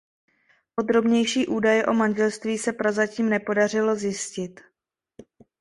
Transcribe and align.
Podrobnější 0.75 1.47
údaje 1.47 1.85
o 1.85 1.93
manželství 1.93 2.57
se 2.57 2.73
prozatím 2.73 3.29
nepodařilo 3.29 3.95
zjistit. 3.95 4.59